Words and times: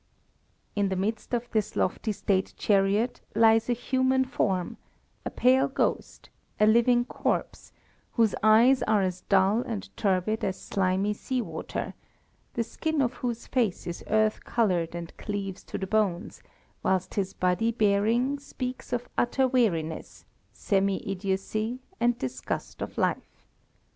In 0.75 0.89
the 0.89 0.95
midst 0.95 1.31
of 1.31 1.47
this 1.51 1.75
lofty 1.75 2.11
State 2.11 2.55
chariot 2.57 3.21
lies 3.35 3.69
a 3.69 3.73
human 3.73 4.25
form, 4.25 4.77
a 5.27 5.29
pale 5.29 5.67
ghost, 5.67 6.31
a 6.59 6.65
living 6.65 7.05
corpse, 7.05 7.71
whose 8.13 8.33
eyes 8.41 8.81
are 8.87 9.03
as 9.03 9.21
dull 9.21 9.59
and 9.61 9.95
turbid 9.95 10.43
as 10.43 10.59
slimy 10.59 11.13
sea 11.13 11.39
water; 11.39 11.93
the 12.55 12.63
skin 12.63 12.99
of 12.99 13.13
whose 13.17 13.45
face 13.45 13.85
is 13.85 14.03
earth 14.07 14.43
coloured 14.43 14.95
and 14.95 15.15
cleaves 15.17 15.61
to 15.65 15.77
the 15.77 15.85
bones, 15.85 16.41
whilst 16.81 17.13
his 17.13 17.35
whole 17.39 17.71
bearing 17.73 18.39
speaks 18.39 18.91
of 18.91 19.07
utter 19.19 19.47
weariness, 19.47 20.25
semi 20.51 20.97
idiocy, 21.07 21.77
and 21.99 22.17
disgust 22.17 22.81
of 22.81 22.97
life. 22.97 23.45